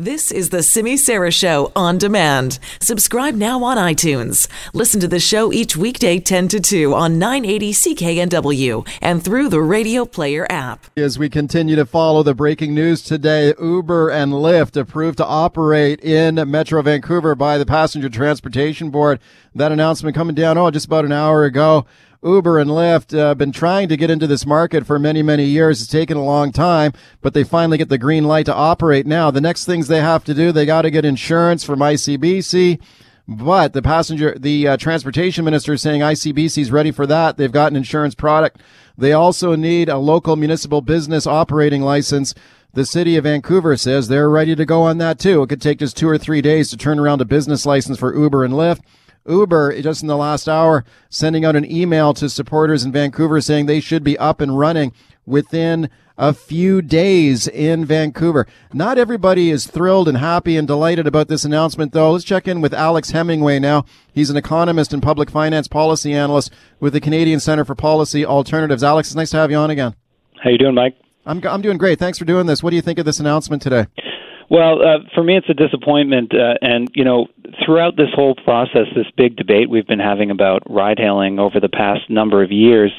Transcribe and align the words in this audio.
This 0.00 0.30
is 0.30 0.50
the 0.50 0.62
Simi 0.62 0.96
Sara 0.96 1.32
Show 1.32 1.72
on 1.74 1.98
demand. 1.98 2.60
Subscribe 2.80 3.34
now 3.34 3.64
on 3.64 3.76
iTunes. 3.76 4.46
Listen 4.72 5.00
to 5.00 5.08
the 5.08 5.18
show 5.18 5.52
each 5.52 5.76
weekday 5.76 6.20
10 6.20 6.46
to 6.46 6.60
2 6.60 6.94
on 6.94 7.18
980 7.18 7.72
CKNW 7.72 8.88
and 9.02 9.24
through 9.24 9.48
the 9.48 9.60
Radio 9.60 10.04
Player 10.04 10.46
app. 10.48 10.86
As 10.96 11.18
we 11.18 11.28
continue 11.28 11.74
to 11.74 11.84
follow 11.84 12.22
the 12.22 12.32
breaking 12.32 12.76
news 12.76 13.02
today, 13.02 13.52
Uber 13.60 14.10
and 14.10 14.30
Lyft 14.30 14.80
approved 14.80 15.16
to 15.16 15.26
operate 15.26 15.98
in 15.98 16.36
Metro 16.48 16.80
Vancouver 16.80 17.34
by 17.34 17.58
the 17.58 17.66
Passenger 17.66 18.08
Transportation 18.08 18.90
Board. 18.90 19.18
That 19.52 19.72
announcement 19.72 20.14
coming 20.14 20.36
down, 20.36 20.58
oh, 20.58 20.70
just 20.70 20.86
about 20.86 21.06
an 21.06 21.12
hour 21.12 21.42
ago. 21.42 21.86
Uber 22.22 22.58
and 22.58 22.70
Lyft 22.70 23.12
have 23.12 23.20
uh, 23.20 23.34
been 23.34 23.52
trying 23.52 23.88
to 23.88 23.96
get 23.96 24.10
into 24.10 24.26
this 24.26 24.44
market 24.44 24.84
for 24.84 24.98
many, 24.98 25.22
many 25.22 25.44
years. 25.44 25.80
It's 25.80 25.90
taken 25.90 26.16
a 26.16 26.24
long 26.24 26.50
time, 26.50 26.92
but 27.20 27.32
they 27.32 27.44
finally 27.44 27.78
get 27.78 27.88
the 27.88 27.98
green 27.98 28.24
light 28.24 28.46
to 28.46 28.54
operate 28.54 29.06
now. 29.06 29.30
The 29.30 29.40
next 29.40 29.66
things 29.66 29.86
they 29.86 30.00
have 30.00 30.24
to 30.24 30.34
do, 30.34 30.50
they 30.50 30.66
got 30.66 30.82
to 30.82 30.90
get 30.90 31.04
insurance 31.04 31.62
from 31.62 31.78
ICBC. 31.78 32.80
But 33.28 33.72
the 33.72 33.82
passenger, 33.82 34.34
the 34.36 34.66
uh, 34.66 34.76
transportation 34.78 35.44
minister 35.44 35.74
is 35.74 35.82
saying 35.82 36.00
ICBC 36.00 36.58
is 36.58 36.72
ready 36.72 36.90
for 36.90 37.06
that. 37.06 37.36
They've 37.36 37.52
got 37.52 37.70
an 37.70 37.76
insurance 37.76 38.14
product. 38.14 38.60
They 38.96 39.12
also 39.12 39.54
need 39.54 39.88
a 39.88 39.98
local 39.98 40.34
municipal 40.34 40.80
business 40.80 41.26
operating 41.26 41.82
license. 41.82 42.34
The 42.72 42.86
city 42.86 43.16
of 43.16 43.24
Vancouver 43.24 43.76
says 43.76 44.08
they're 44.08 44.30
ready 44.30 44.56
to 44.56 44.64
go 44.64 44.82
on 44.82 44.98
that 44.98 45.18
too. 45.18 45.42
It 45.42 45.48
could 45.48 45.62
take 45.62 45.78
just 45.78 45.96
two 45.96 46.08
or 46.08 46.18
three 46.18 46.40
days 46.40 46.70
to 46.70 46.76
turn 46.76 46.98
around 46.98 47.20
a 47.20 47.26
business 47.26 47.64
license 47.64 47.98
for 47.98 48.16
Uber 48.16 48.44
and 48.44 48.54
Lyft. 48.54 48.80
Uber, 49.28 49.80
just 49.82 50.02
in 50.02 50.08
the 50.08 50.16
last 50.16 50.48
hour, 50.48 50.84
sending 51.10 51.44
out 51.44 51.56
an 51.56 51.70
email 51.70 52.14
to 52.14 52.28
supporters 52.28 52.84
in 52.84 52.92
Vancouver 52.92 53.40
saying 53.40 53.66
they 53.66 53.80
should 53.80 54.02
be 54.02 54.18
up 54.18 54.40
and 54.40 54.58
running 54.58 54.92
within 55.26 55.90
a 56.16 56.34
few 56.34 56.82
days 56.82 57.46
in 57.46 57.84
Vancouver. 57.84 58.46
Not 58.72 58.98
everybody 58.98 59.50
is 59.50 59.66
thrilled 59.68 60.08
and 60.08 60.18
happy 60.18 60.56
and 60.56 60.66
delighted 60.66 61.06
about 61.06 61.28
this 61.28 61.44
announcement, 61.44 61.92
though. 61.92 62.12
Let's 62.12 62.24
check 62.24 62.48
in 62.48 62.60
with 62.60 62.74
Alex 62.74 63.10
Hemingway 63.10 63.60
now. 63.60 63.84
He's 64.12 64.30
an 64.30 64.36
economist 64.36 64.92
and 64.92 65.02
public 65.02 65.30
finance 65.30 65.68
policy 65.68 66.12
analyst 66.12 66.52
with 66.80 66.92
the 66.92 67.00
Canadian 67.00 67.38
Center 67.38 67.64
for 67.64 67.76
Policy 67.76 68.26
Alternatives. 68.26 68.82
Alex, 68.82 69.08
it's 69.08 69.16
nice 69.16 69.30
to 69.30 69.36
have 69.36 69.50
you 69.52 69.56
on 69.58 69.70
again. 69.70 69.94
How 70.42 70.50
you 70.50 70.58
doing, 70.58 70.74
Mike? 70.74 70.96
I'm, 71.24 71.46
I'm 71.46 71.62
doing 71.62 71.78
great. 71.78 71.98
Thanks 71.98 72.18
for 72.18 72.24
doing 72.24 72.46
this. 72.46 72.62
What 72.62 72.70
do 72.70 72.76
you 72.76 72.82
think 72.82 72.98
of 72.98 73.04
this 73.04 73.20
announcement 73.20 73.62
today? 73.62 73.86
Well, 74.50 74.80
uh, 74.80 74.98
for 75.14 75.22
me, 75.22 75.36
it's 75.36 75.48
a 75.50 75.54
disappointment. 75.54 76.32
Uh, 76.34 76.54
and, 76.62 76.90
you 76.94 77.04
know, 77.04 77.26
throughout 77.64 77.96
this 77.96 78.08
whole 78.14 78.34
process, 78.34 78.86
this 78.94 79.06
big 79.16 79.36
debate 79.36 79.68
we've 79.68 79.86
been 79.86 79.98
having 79.98 80.30
about 80.30 80.62
ride 80.70 80.98
hailing 80.98 81.38
over 81.38 81.60
the 81.60 81.68
past 81.68 82.08
number 82.08 82.42
of 82.42 82.50
years, 82.50 82.92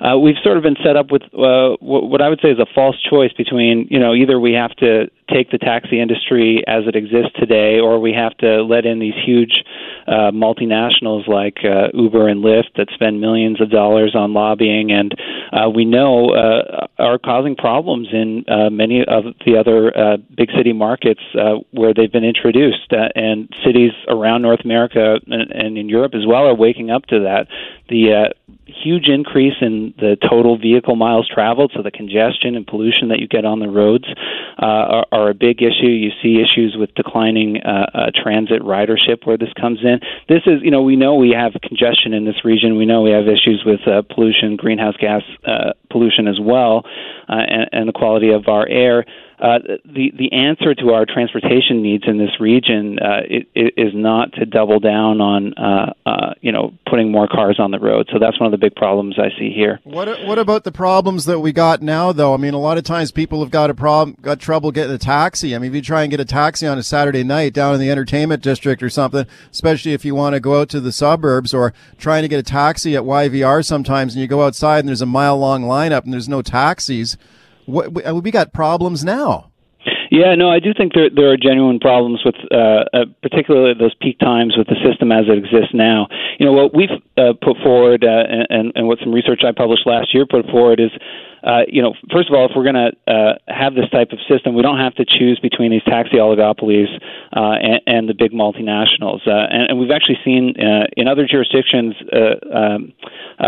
uh, 0.00 0.18
we've 0.18 0.36
sort 0.42 0.56
of 0.56 0.62
been 0.62 0.76
set 0.84 0.96
up 0.96 1.10
with 1.10 1.22
uh, 1.34 1.76
what 1.80 2.20
I 2.20 2.28
would 2.28 2.40
say 2.42 2.50
is 2.50 2.58
a 2.58 2.66
false 2.74 2.96
choice 3.02 3.32
between, 3.32 3.88
you 3.90 3.98
know, 3.98 4.14
either 4.14 4.38
we 4.38 4.52
have 4.52 4.74
to 4.76 5.10
take 5.32 5.50
the 5.50 5.58
taxi 5.58 6.00
industry 6.00 6.64
as 6.66 6.84
it 6.86 6.96
exists 6.96 7.32
today, 7.38 7.78
or 7.78 7.98
we 7.98 8.12
have 8.12 8.36
to 8.38 8.62
let 8.62 8.84
in 8.84 8.98
these 8.98 9.14
huge 9.24 9.64
uh, 10.10 10.30
multinationals 10.32 11.28
like 11.28 11.58
uh, 11.64 11.88
Uber 11.94 12.28
and 12.28 12.42
Lyft 12.42 12.74
that 12.76 12.88
spend 12.92 13.20
millions 13.20 13.60
of 13.60 13.70
dollars 13.70 14.14
on 14.14 14.34
lobbying 14.34 14.90
and 14.90 15.14
uh, 15.52 15.70
we 15.70 15.84
know 15.84 16.30
uh, 16.30 16.86
are 16.98 17.18
causing 17.18 17.54
problems 17.56 18.08
in 18.12 18.44
uh, 18.48 18.70
many 18.70 19.04
of 19.06 19.24
the 19.46 19.56
other 19.56 19.96
uh, 19.96 20.16
big 20.36 20.48
city 20.56 20.72
markets 20.72 21.20
uh, 21.38 21.54
where 21.70 21.94
they've 21.94 22.12
been 22.12 22.24
introduced. 22.24 22.92
Uh, 22.92 23.08
and 23.14 23.48
cities 23.64 23.92
around 24.08 24.42
North 24.42 24.60
America 24.64 25.18
and, 25.26 25.50
and 25.52 25.78
in 25.78 25.88
Europe 25.88 26.14
as 26.14 26.26
well 26.26 26.46
are 26.46 26.54
waking 26.54 26.90
up 26.90 27.06
to 27.06 27.20
that. 27.20 27.46
The 27.88 28.12
uh, 28.12 28.54
huge 28.66 29.08
increase 29.08 29.54
in 29.60 29.94
the 29.98 30.16
total 30.28 30.58
vehicle 30.58 30.96
miles 30.96 31.28
traveled, 31.28 31.72
so 31.74 31.82
the 31.82 31.90
congestion 31.90 32.54
and 32.54 32.66
pollution 32.66 33.08
that 33.08 33.18
you 33.18 33.28
get 33.28 33.44
on 33.44 33.60
the 33.60 33.68
roads 33.68 34.04
uh, 34.62 34.64
are, 34.64 35.06
are 35.12 35.30
a 35.30 35.34
big 35.34 35.62
issue. 35.62 35.88
You 35.88 36.10
see 36.22 36.40
issues 36.40 36.76
with 36.78 36.94
declining 36.94 37.60
uh, 37.62 37.86
uh, 37.92 38.10
transit 38.14 38.62
ridership 38.62 39.26
where 39.26 39.36
this 39.36 39.52
comes 39.60 39.80
in. 39.82 39.99
This 40.28 40.42
is, 40.46 40.60
you 40.62 40.70
know, 40.70 40.82
we 40.82 40.96
know 40.96 41.14
we 41.14 41.30
have 41.36 41.52
congestion 41.62 42.12
in 42.12 42.24
this 42.24 42.44
region. 42.44 42.76
We 42.76 42.86
know 42.86 43.02
we 43.02 43.10
have 43.10 43.26
issues 43.26 43.62
with 43.64 43.80
uh, 43.86 44.02
pollution, 44.14 44.56
greenhouse 44.56 44.96
gas 44.98 45.22
uh, 45.46 45.72
pollution 45.90 46.28
as 46.28 46.38
well, 46.40 46.84
uh, 47.28 47.34
and, 47.34 47.68
and 47.72 47.88
the 47.88 47.92
quality 47.92 48.30
of 48.30 48.48
our 48.48 48.66
air 48.68 49.04
uh, 49.40 49.58
the 49.86 50.12
the 50.18 50.32
answer 50.32 50.74
to 50.74 50.90
our 50.90 51.06
transportation 51.06 51.80
needs 51.80 52.04
in 52.06 52.18
this 52.18 52.38
region 52.38 52.98
uh, 52.98 53.20
not 53.94 54.32
to 54.34 54.44
double 54.44 54.80
down 54.80 55.20
on 55.20 55.54
uh, 55.54 55.92
uh, 56.04 56.34
you 56.42 56.52
know 56.52 56.74
putting 56.88 57.10
more 57.10 57.26
cars 57.26 57.56
on 57.58 57.70
the 57.70 57.78
road. 57.78 58.06
So 58.12 58.18
that's 58.18 58.38
one 58.38 58.46
of 58.46 58.50
the 58.52 58.58
big 58.58 58.74
problems 58.74 59.18
I 59.18 59.30
see 59.38 59.50
here. 59.50 59.80
What 59.84 60.08
what 60.26 60.38
about 60.38 60.64
the 60.64 60.72
problems 60.72 61.24
that 61.24 61.40
we 61.40 61.52
got 61.52 61.80
now 61.80 62.12
though? 62.12 62.34
I 62.34 62.36
mean, 62.36 62.52
a 62.52 62.60
lot 62.60 62.76
of 62.76 62.84
times 62.84 63.12
people 63.12 63.40
have 63.40 63.50
got 63.50 63.70
a 63.70 63.74
problem, 63.74 64.16
got 64.20 64.40
trouble 64.40 64.72
getting 64.72 64.94
a 64.94 64.98
taxi. 64.98 65.54
I 65.54 65.58
mean, 65.58 65.70
if 65.70 65.74
you 65.74 65.82
try 65.82 66.02
and 66.02 66.10
get 66.10 66.20
a 66.20 66.26
taxi 66.26 66.66
on 66.66 66.76
a 66.76 66.82
Saturday 66.82 67.24
night 67.24 67.54
down 67.54 67.74
in 67.74 67.80
the 67.80 67.90
entertainment 67.90 68.42
district 68.42 68.82
or 68.82 68.90
something, 68.90 69.24
especially 69.50 69.94
if 69.94 70.04
you 70.04 70.14
want 70.14 70.34
to 70.34 70.40
go 70.40 70.60
out 70.60 70.68
to 70.70 70.80
the 70.80 70.92
suburbs 70.92 71.54
or 71.54 71.72
trying 71.96 72.22
to 72.22 72.28
get 72.28 72.38
a 72.38 72.42
taxi 72.42 72.94
at 72.94 73.04
YVR 73.04 73.64
sometimes, 73.64 74.14
and 74.14 74.20
you 74.20 74.28
go 74.28 74.42
outside 74.42 74.80
and 74.80 74.88
there's 74.88 75.00
a 75.00 75.06
mile 75.06 75.38
long 75.38 75.62
lineup 75.62 76.04
and 76.04 76.12
there's 76.12 76.28
no 76.28 76.42
taxis. 76.42 77.16
What, 77.66 77.92
we, 77.92 78.02
uh, 78.04 78.14
we 78.14 78.30
got 78.30 78.52
problems 78.52 79.04
now. 79.04 79.49
Yeah, 80.10 80.34
no, 80.34 80.50
I 80.50 80.58
do 80.58 80.74
think 80.74 80.92
there 80.92 81.08
there 81.08 81.30
are 81.30 81.36
genuine 81.36 81.78
problems 81.78 82.20
with, 82.24 82.34
uh, 82.50 82.84
uh, 82.92 83.04
particularly 83.22 83.74
those 83.78 83.94
peak 83.94 84.18
times 84.18 84.56
with 84.58 84.66
the 84.66 84.74
system 84.84 85.12
as 85.12 85.26
it 85.28 85.38
exists 85.38 85.72
now. 85.72 86.08
You 86.38 86.46
know, 86.46 86.52
what 86.52 86.74
we've 86.74 86.90
uh, 87.16 87.34
put 87.40 87.56
forward, 87.62 88.02
uh, 88.02 88.24
and, 88.50 88.72
and 88.74 88.88
what 88.88 88.98
some 88.98 89.12
research 89.12 89.42
I 89.46 89.52
published 89.52 89.86
last 89.86 90.12
year 90.12 90.26
put 90.26 90.46
forward 90.46 90.80
is 90.80 90.90
uh, 91.42 91.62
you 91.68 91.80
know, 91.80 91.94
first 92.12 92.28
of 92.28 92.34
all, 92.34 92.44
if 92.44 92.52
we're 92.54 92.64
going 92.64 92.74
to 92.74 92.92
uh, 93.08 93.34
have 93.48 93.74
this 93.74 93.88
type 93.90 94.12
of 94.12 94.18
system, 94.28 94.54
we 94.54 94.62
don't 94.62 94.78
have 94.78 94.94
to 94.94 95.04
choose 95.04 95.38
between 95.40 95.70
these 95.70 95.82
taxi 95.84 96.16
oligopolies 96.16 96.92
uh, 97.34 97.56
and, 97.62 97.80
and 97.86 98.08
the 98.08 98.14
big 98.14 98.32
multinationals. 98.32 99.26
Uh, 99.26 99.48
and, 99.48 99.70
and 99.70 99.78
we've 99.78 99.90
actually 99.90 100.18
seen 100.24 100.54
uh, 100.60 100.86
in 100.96 101.08
other 101.08 101.26
jurisdictions, 101.26 101.94
uh, 102.12 102.56
um, 102.56 102.92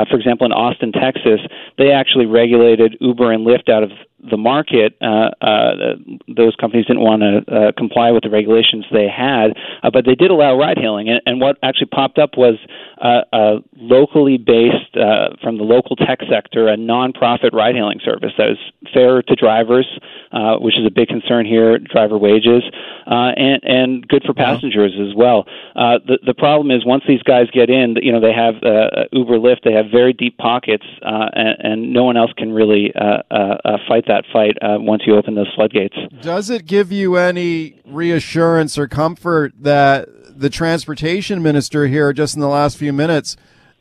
for 0.08 0.16
example, 0.16 0.46
in 0.46 0.52
Austin, 0.52 0.92
Texas, 0.92 1.40
they 1.76 1.92
actually 1.92 2.26
regulated 2.26 2.96
Uber 3.00 3.32
and 3.32 3.46
Lyft 3.46 3.68
out 3.68 3.82
of 3.82 3.90
the 4.30 4.36
market, 4.36 4.96
uh, 5.00 5.30
uh, 5.40 5.96
those 6.28 6.54
companies 6.56 6.86
didn't 6.86 7.02
want 7.02 7.22
to 7.22 7.52
uh, 7.52 7.72
comply 7.76 8.10
with 8.10 8.22
the 8.22 8.30
regulations 8.30 8.84
they 8.92 9.08
had, 9.08 9.56
uh, 9.82 9.90
but 9.90 10.04
they 10.04 10.14
did 10.14 10.30
allow 10.30 10.56
ride 10.56 10.78
hailing. 10.78 11.08
And, 11.08 11.20
and 11.26 11.40
what 11.40 11.58
actually 11.62 11.86
popped 11.86 12.18
up 12.18 12.36
was 12.36 12.54
uh, 13.00 13.22
a 13.32 13.56
locally 13.76 14.38
based, 14.38 14.96
uh, 14.96 15.30
from 15.42 15.58
the 15.58 15.64
local 15.64 15.96
tech 15.96 16.20
sector, 16.30 16.68
a 16.68 16.76
nonprofit 16.76 17.52
ride 17.52 17.74
hailing 17.74 18.00
service 18.04 18.32
that 18.38 18.48
was 18.48 18.58
fair 18.94 19.22
to 19.22 19.34
drivers, 19.34 19.88
uh, 20.30 20.56
which 20.56 20.78
is 20.78 20.86
a 20.86 20.90
big 20.90 21.08
concern 21.08 21.44
here, 21.46 21.78
driver 21.78 22.18
wages, 22.18 22.62
uh, 23.06 23.32
and, 23.36 23.62
and 23.64 24.08
good 24.08 24.22
for 24.24 24.34
passengers 24.34 24.92
as 25.00 25.14
well. 25.16 25.46
Uh, 25.74 25.98
the, 26.06 26.18
the 26.26 26.34
problem 26.34 26.70
is 26.70 26.84
once 26.84 27.02
these 27.08 27.22
guys 27.22 27.46
get 27.50 27.70
in, 27.70 27.96
you 28.02 28.12
know, 28.12 28.20
they 28.20 28.32
have 28.32 28.54
uh, 28.62 29.04
Uber, 29.12 29.38
Lyft, 29.38 29.64
they 29.64 29.72
have 29.72 29.86
very 29.90 30.12
deep 30.12 30.38
pockets, 30.38 30.84
uh, 31.02 31.28
and, 31.32 31.56
and 31.58 31.92
no 31.92 32.04
one 32.04 32.16
else 32.16 32.32
can 32.36 32.52
really 32.52 32.92
uh, 32.94 33.22
uh, 33.30 33.56
uh, 33.64 33.78
fight 33.88 34.04
that 34.06 34.11
fight 34.32 34.56
uh, 34.62 34.76
once 34.78 35.02
you 35.06 35.16
open 35.16 35.34
those 35.34 35.50
floodgates. 35.54 35.96
Does 36.20 36.50
it 36.50 36.66
give 36.66 36.92
you 36.92 37.16
any 37.16 37.80
reassurance 37.86 38.76
or 38.76 38.86
comfort 38.88 39.52
that 39.60 40.08
the 40.38 40.50
transportation 40.50 41.42
minister 41.42 41.86
here, 41.86 42.12
just 42.12 42.34
in 42.34 42.40
the 42.40 42.48
last 42.48 42.76
few 42.76 42.92
minutes, 42.92 43.36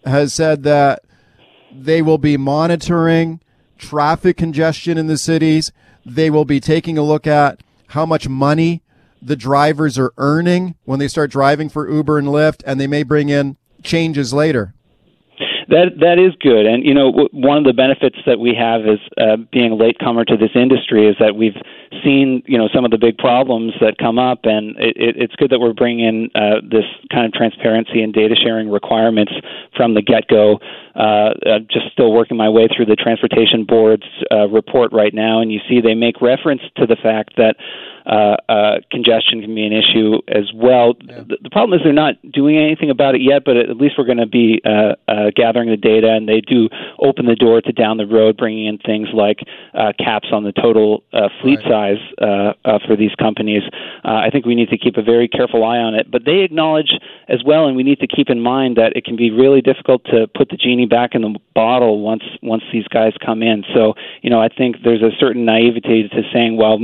has 0.05 0.33
said 0.33 0.63
that 0.63 1.03
they 1.73 2.01
will 2.01 2.17
be 2.17 2.37
monitoring 2.37 3.39
traffic 3.77 4.37
congestion 4.37 4.97
in 4.97 5.07
the 5.07 5.17
cities. 5.17 5.71
They 6.05 6.29
will 6.29 6.45
be 6.45 6.59
taking 6.59 6.97
a 6.97 7.03
look 7.03 7.27
at 7.27 7.61
how 7.87 8.05
much 8.05 8.27
money 8.27 8.83
the 9.21 9.35
drivers 9.35 9.97
are 9.99 10.13
earning 10.17 10.75
when 10.83 10.99
they 10.99 11.07
start 11.07 11.31
driving 11.31 11.69
for 11.69 11.89
Uber 11.89 12.17
and 12.17 12.27
Lyft, 12.27 12.63
and 12.65 12.79
they 12.79 12.87
may 12.87 13.03
bring 13.03 13.29
in 13.29 13.57
changes 13.83 14.33
later. 14.33 14.73
That 15.71 16.03
that 16.03 16.19
is 16.19 16.35
good, 16.41 16.65
and 16.65 16.83
you 16.83 16.93
know 16.93 17.29
one 17.31 17.57
of 17.57 17.63
the 17.63 17.71
benefits 17.71 18.17
that 18.25 18.39
we 18.39 18.53
have 18.53 18.81
is 18.81 18.99
uh, 19.15 19.37
being 19.53 19.71
a 19.71 19.75
latecomer 19.75 20.25
to 20.25 20.35
this 20.35 20.51
industry 20.53 21.07
is 21.07 21.15
that 21.19 21.37
we've 21.37 21.55
seen 22.03 22.43
you 22.45 22.57
know 22.57 22.67
some 22.75 22.83
of 22.83 22.91
the 22.91 22.97
big 22.97 23.17
problems 23.17 23.71
that 23.79 23.97
come 23.97 24.19
up, 24.19 24.39
and 24.43 24.75
it, 24.75 24.97
it, 24.99 25.15
it's 25.15 25.35
good 25.37 25.49
that 25.49 25.61
we're 25.61 25.71
bringing 25.71 26.29
uh, 26.35 26.59
this 26.69 26.83
kind 27.09 27.25
of 27.25 27.31
transparency 27.31 28.03
and 28.03 28.13
data 28.13 28.35
sharing 28.35 28.69
requirements 28.69 29.31
from 29.73 29.93
the 29.93 30.01
get 30.01 30.27
go. 30.27 30.59
Uh, 30.93 31.31
uh, 31.47 31.59
just 31.71 31.87
still 31.93 32.11
working 32.11 32.35
my 32.35 32.49
way 32.49 32.67
through 32.67 32.85
the 32.85 32.97
transportation 32.97 33.63
board's 33.63 34.03
uh, 34.29 34.49
report 34.49 34.91
right 34.91 35.13
now, 35.13 35.39
and 35.39 35.53
you 35.53 35.61
see 35.69 35.79
they 35.79 35.95
make 35.95 36.19
reference 36.19 36.61
to 36.75 36.85
the 36.85 36.97
fact 36.97 37.37
that 37.37 37.55
uh, 38.05 38.37
uh, 38.49 38.75
congestion 38.89 39.41
can 39.41 39.53
be 39.53 39.65
an 39.65 39.73
issue 39.73 40.19
as 40.27 40.51
well. 40.53 40.93
Yeah. 41.01 41.21
The, 41.27 41.37
the, 41.43 41.49
problem 41.49 41.77
is 41.77 41.83
they're 41.83 41.93
not 41.93 42.15
doing 42.31 42.57
anything 42.57 42.89
about 42.89 43.15
it 43.15 43.21
yet, 43.21 43.43
but 43.45 43.57
at 43.57 43.77
least 43.77 43.95
we're 43.97 44.05
going 44.05 44.17
to 44.17 44.25
be 44.25 44.61
uh, 44.65 44.95
uh, 45.07 45.31
gathering 45.35 45.69
the 45.69 45.77
data, 45.77 46.11
and 46.11 46.27
they 46.27 46.41
do 46.41 46.69
open 46.99 47.25
the 47.25 47.35
door 47.35 47.61
to 47.61 47.71
down 47.71 47.97
the 47.97 48.07
road 48.07 48.37
bringing 48.37 48.65
in 48.65 48.77
things 48.79 49.09
like 49.13 49.39
uh, 49.73 49.93
caps 49.99 50.29
on 50.31 50.43
the 50.43 50.51
total 50.51 51.03
uh, 51.13 51.29
fleet 51.41 51.59
right. 51.69 51.97
size 51.97 52.79
for 52.87 52.95
these 52.95 53.13
companies. 53.19 53.63
I 54.03 54.29
think 54.29 54.45
we 54.45 54.55
need 54.55 54.69
to 54.69 54.77
keep 54.77 54.97
a 54.97 55.03
very 55.03 55.27
careful 55.27 55.63
eye 55.63 55.77
on 55.77 55.93
it, 55.93 56.09
but 56.09 56.25
they 56.25 56.39
acknowledge 56.39 56.93
as 57.31 57.41
well, 57.45 57.65
and 57.65 57.77
we 57.77 57.83
need 57.83 57.99
to 57.99 58.07
keep 58.07 58.29
in 58.29 58.41
mind 58.41 58.75
that 58.75 58.91
it 58.95 59.05
can 59.05 59.15
be 59.15 59.31
really 59.31 59.61
difficult 59.61 60.03
to 60.05 60.27
put 60.35 60.49
the 60.49 60.57
genie 60.57 60.85
back 60.85 61.15
in 61.15 61.21
the 61.21 61.39
bottle 61.55 62.01
once 62.01 62.23
once 62.43 62.63
these 62.73 62.87
guys 62.89 63.13
come 63.25 63.41
in. 63.41 63.63
So, 63.73 63.93
you 64.21 64.29
know, 64.29 64.41
I 64.41 64.49
think 64.49 64.77
there's 64.83 65.01
a 65.01 65.11
certain 65.17 65.45
naivety 65.45 66.09
to 66.09 66.21
saying, 66.33 66.57
well, 66.57 66.79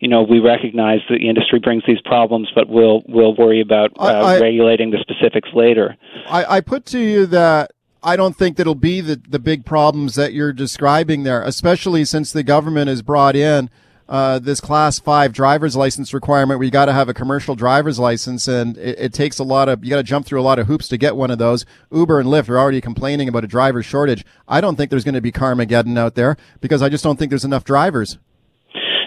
you 0.00 0.08
know, 0.08 0.22
we 0.22 0.40
recognize 0.40 1.00
the 1.10 1.28
industry 1.28 1.58
brings 1.58 1.82
these 1.86 2.00
problems, 2.00 2.50
but 2.54 2.68
we'll 2.68 3.02
we'll 3.08 3.34
worry 3.34 3.60
about 3.60 3.90
uh, 3.98 4.04
I, 4.04 4.36
I, 4.36 4.40
regulating 4.40 4.90
the 4.90 4.98
specifics 4.98 5.50
later. 5.54 5.96
I, 6.26 6.56
I 6.56 6.60
put 6.62 6.86
to 6.86 6.98
you 6.98 7.26
that 7.26 7.72
I 8.02 8.16
don't 8.16 8.34
think 8.34 8.56
that'll 8.56 8.74
be 8.74 9.02
the, 9.02 9.20
the 9.28 9.38
big 9.38 9.66
problems 9.66 10.14
that 10.14 10.32
you're 10.32 10.54
describing 10.54 11.24
there, 11.24 11.42
especially 11.42 12.06
since 12.06 12.32
the 12.32 12.42
government 12.42 12.88
has 12.88 13.02
brought 13.02 13.36
in 13.36 13.68
uh, 14.10 14.40
this 14.40 14.60
class 14.60 14.98
five 14.98 15.32
driver's 15.32 15.76
license 15.76 16.12
requirement 16.12 16.58
where 16.58 16.64
you 16.64 16.70
got 16.72 16.86
to 16.86 16.92
have 16.92 17.08
a 17.08 17.14
commercial 17.14 17.54
driver's 17.54 17.98
license 17.98 18.48
and 18.48 18.76
it, 18.76 18.98
it 18.98 19.12
takes 19.12 19.38
a 19.38 19.44
lot 19.44 19.68
of, 19.68 19.84
you 19.84 19.90
got 19.90 19.96
to 19.96 20.02
jump 20.02 20.26
through 20.26 20.40
a 20.40 20.42
lot 20.42 20.58
of 20.58 20.66
hoops 20.66 20.88
to 20.88 20.98
get 20.98 21.14
one 21.14 21.30
of 21.30 21.38
those. 21.38 21.64
Uber 21.92 22.18
and 22.18 22.28
Lyft 22.28 22.48
are 22.48 22.58
already 22.58 22.80
complaining 22.80 23.28
about 23.28 23.44
a 23.44 23.46
driver 23.46 23.84
shortage. 23.84 24.24
I 24.48 24.60
don't 24.60 24.74
think 24.74 24.90
there's 24.90 25.04
going 25.04 25.14
to 25.14 25.20
be 25.20 25.30
Carmageddon 25.30 25.96
out 25.96 26.16
there 26.16 26.36
because 26.60 26.82
I 26.82 26.88
just 26.88 27.04
don't 27.04 27.18
think 27.18 27.30
there's 27.30 27.44
enough 27.44 27.62
drivers. 27.62 28.18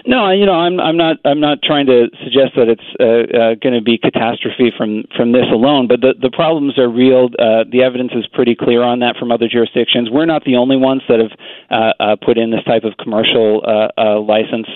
No, 0.06 0.30
you 0.30 0.44
know, 0.44 0.52
I'm 0.52 0.78
I'm 0.80 0.98
not 0.98 1.16
I'm 1.24 1.40
not 1.40 1.62
trying 1.62 1.86
to 1.86 2.08
suggest 2.22 2.52
that 2.56 2.68
it's 2.68 2.84
uh, 3.00 3.24
uh, 3.32 3.54
going 3.56 3.72
to 3.72 3.80
be 3.80 3.96
catastrophe 3.96 4.70
from 4.76 5.04
from 5.16 5.32
this 5.32 5.48
alone, 5.50 5.88
but 5.88 6.02
the 6.02 6.12
the 6.20 6.30
problems 6.30 6.78
are 6.78 6.88
real. 6.90 7.30
Uh, 7.38 7.64
the 7.64 7.82
evidence 7.82 8.12
is 8.14 8.26
pretty 8.28 8.54
clear 8.54 8.82
on 8.82 9.00
that 9.00 9.16
from 9.16 9.32
other 9.32 9.48
jurisdictions. 9.48 10.10
We're 10.10 10.26
not 10.26 10.44
the 10.44 10.56
only 10.56 10.76
ones 10.76 11.00
that 11.08 11.20
have 11.20 11.32
uh, 11.70 11.92
uh, 12.02 12.16
put 12.20 12.36
in 12.36 12.50
this 12.50 12.62
type 12.64 12.84
of 12.84 12.98
commercial 13.00 13.64
uh, 13.64 13.88
uh, 13.96 14.20
license 14.20 14.68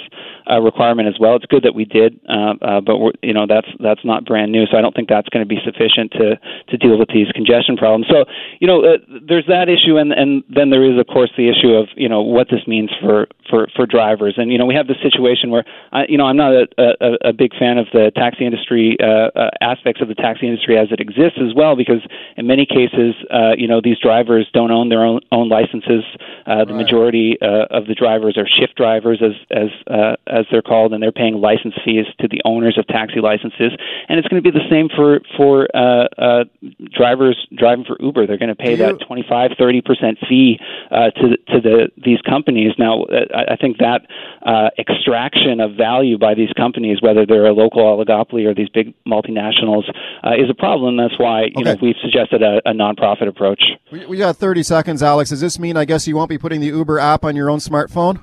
uh, 0.48 0.60
requirement 0.60 1.08
as 1.08 1.20
well. 1.20 1.36
It's 1.36 1.44
good 1.44 1.62
that 1.64 1.74
we 1.74 1.84
did, 1.84 2.18
uh, 2.24 2.54
uh, 2.62 2.80
but 2.80 2.96
we're, 2.96 3.12
you 3.22 3.34
know 3.34 3.44
that's 3.46 3.68
that's 3.80 4.04
not 4.04 4.24
brand 4.24 4.50
new, 4.50 4.64
so 4.64 4.78
I 4.78 4.80
don't 4.80 4.96
think 4.96 5.08
that's 5.10 5.28
going 5.28 5.44
to 5.44 5.48
be 5.48 5.60
sufficient 5.60 6.12
to 6.12 6.40
to 6.40 6.76
deal 6.80 6.98
with 6.98 7.12
these 7.12 7.28
congestion 7.36 7.76
problems. 7.76 8.06
So 8.08 8.24
you 8.60 8.66
know 8.66 8.80
uh, 8.80 8.96
there's 9.28 9.44
that 9.48 9.68
issue, 9.68 9.98
and 9.98 10.12
and 10.12 10.42
then 10.48 10.70
there 10.70 10.88
is 10.88 10.98
of 10.98 11.06
course 11.06 11.30
the 11.36 11.52
issue 11.52 11.76
of 11.76 11.88
you 11.96 12.08
know 12.08 12.22
what 12.22 12.48
this 12.48 12.64
means 12.66 12.88
for 13.00 13.28
for 13.50 13.68
for 13.76 13.84
drivers, 13.84 14.34
and 14.38 14.50
you 14.50 14.56
know 14.56 14.64
we 14.64 14.74
have 14.74 14.88
this 14.88 14.96
situation 15.04 15.17
where 15.50 15.64
uh, 15.92 16.02
you 16.08 16.18
know 16.18 16.26
I'm 16.26 16.36
not 16.36 16.52
a, 16.52 16.68
a, 16.78 17.28
a 17.30 17.32
big 17.32 17.52
fan 17.58 17.78
of 17.78 17.86
the 17.92 18.10
taxi 18.14 18.44
industry 18.44 18.96
uh, 19.02 19.30
uh, 19.34 19.50
aspects 19.60 20.00
of 20.00 20.08
the 20.08 20.14
taxi 20.14 20.46
industry 20.46 20.78
as 20.78 20.88
it 20.90 21.00
exists 21.00 21.38
as 21.40 21.54
well, 21.54 21.76
because 21.76 22.02
in 22.36 22.46
many 22.46 22.66
cases 22.66 23.14
uh, 23.30 23.52
you 23.56 23.66
know 23.66 23.80
these 23.82 23.98
drivers 23.98 24.48
don't 24.52 24.70
own 24.70 24.88
their 24.88 25.04
own 25.04 25.20
own 25.32 25.48
licenses. 25.48 26.04
Uh, 26.46 26.64
the 26.64 26.72
right. 26.72 26.82
majority 26.82 27.38
uh, 27.42 27.66
of 27.70 27.86
the 27.86 27.94
drivers 27.94 28.36
are 28.36 28.46
shift 28.46 28.76
drivers, 28.76 29.22
as 29.22 29.32
as 29.50 29.70
uh, 29.90 30.16
as 30.26 30.46
they're 30.50 30.62
called, 30.62 30.92
and 30.92 31.02
they're 31.02 31.12
paying 31.12 31.34
license 31.40 31.74
fees 31.84 32.06
to 32.20 32.28
the 32.28 32.40
owners 32.44 32.78
of 32.78 32.86
taxi 32.86 33.20
licenses. 33.20 33.72
And 34.08 34.18
it's 34.18 34.28
going 34.28 34.42
to 34.42 34.52
be 34.52 34.56
the 34.56 34.68
same 34.70 34.88
for 34.88 35.20
for 35.36 35.68
uh, 35.74 36.08
uh, 36.18 36.44
drivers 36.92 37.46
driving 37.56 37.84
for 37.84 37.96
Uber. 38.00 38.26
They're 38.26 38.38
going 38.38 38.48
to 38.48 38.54
pay 38.54 38.76
that 38.76 39.00
25, 39.06 39.52
30 39.58 39.80
percent 39.82 40.18
fee 40.28 40.58
uh, 40.90 41.10
to 41.10 41.36
to 41.48 41.60
the 41.60 41.90
these 41.96 42.20
companies. 42.22 42.72
Now, 42.78 43.04
uh, 43.04 43.44
I 43.48 43.56
think 43.56 43.78
that 43.78 44.06
uh, 44.42 44.70
extraction 45.08 45.60
of 45.60 45.76
value 45.76 46.18
by 46.18 46.34
these 46.34 46.52
companies, 46.56 46.98
whether 47.00 47.24
they're 47.26 47.46
a 47.46 47.52
local 47.52 47.82
oligopoly 47.82 48.46
or 48.46 48.54
these 48.54 48.68
big 48.68 48.94
multinationals, 49.06 49.84
uh, 50.24 50.34
is 50.34 50.50
a 50.50 50.54
problem. 50.54 50.96
That's 50.96 51.18
why 51.18 51.44
you 51.44 51.52
okay. 51.56 51.74
know 51.74 51.76
we've 51.80 51.96
suggested 52.02 52.42
a, 52.42 52.60
a 52.66 52.72
nonprofit 52.72 53.28
approach. 53.28 53.62
We, 53.90 54.06
we 54.06 54.16
got 54.18 54.36
30 54.36 54.62
seconds, 54.62 55.02
Alex. 55.02 55.30
Does 55.30 55.40
this 55.40 55.58
mean 55.58 55.76
I 55.76 55.84
guess 55.84 56.06
you 56.06 56.16
won't 56.16 56.28
be 56.28 56.38
putting 56.38 56.60
the 56.60 56.68
Uber 56.68 56.98
app 56.98 57.24
on 57.24 57.36
your 57.36 57.50
own 57.50 57.58
smartphone? 57.58 58.22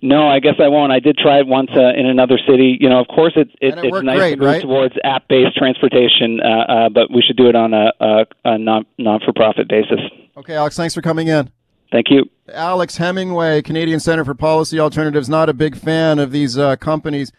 No, 0.00 0.28
I 0.28 0.38
guess 0.38 0.54
I 0.60 0.68
won't. 0.68 0.92
I 0.92 1.00
did 1.00 1.18
try 1.18 1.40
it 1.40 1.46
once 1.48 1.70
uh, 1.74 1.92
in 1.98 2.06
another 2.06 2.38
city. 2.48 2.76
You 2.80 2.88
know, 2.88 3.00
of 3.00 3.08
course, 3.08 3.32
it, 3.34 3.48
it, 3.60 3.76
it 3.76 3.84
it's 3.84 4.02
nice 4.02 4.18
great, 4.18 4.30
to 4.30 4.36
move 4.36 4.46
right? 4.46 4.62
towards 4.62 4.94
app-based 5.02 5.56
transportation, 5.56 6.38
uh, 6.40 6.72
uh, 6.72 6.88
but 6.88 7.12
we 7.12 7.20
should 7.20 7.36
do 7.36 7.48
it 7.48 7.56
on 7.56 7.74
a, 7.74 7.92
a, 8.00 8.26
a 8.44 8.58
non 8.58 8.86
non-for-profit 8.96 9.68
basis. 9.68 9.98
Okay, 10.36 10.54
Alex, 10.54 10.76
thanks 10.76 10.94
for 10.94 11.02
coming 11.02 11.26
in. 11.26 11.50
Thank 11.90 12.10
you. 12.10 12.28
Alex 12.52 12.96
Hemingway, 12.96 13.62
Canadian 13.62 14.00
Center 14.00 14.24
for 14.24 14.34
Policy 14.34 14.78
Alternatives, 14.78 15.28
not 15.28 15.48
a 15.48 15.54
big 15.54 15.76
fan 15.76 16.18
of 16.18 16.32
these 16.32 16.58
uh, 16.58 16.76
companies 16.76 17.32